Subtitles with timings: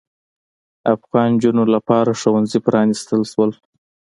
[0.95, 3.51] افغان نجونو لپاره ښوونځي پرانیستل شول.